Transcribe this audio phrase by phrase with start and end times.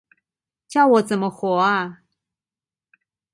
[0.67, 2.01] 叫我怎麼活啊